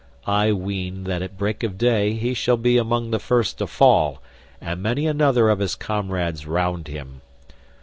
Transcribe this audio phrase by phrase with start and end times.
[0.25, 4.19] I ween that at break of day, he shall be among the first to fall
[4.59, 7.21] and many another of his comrades round him.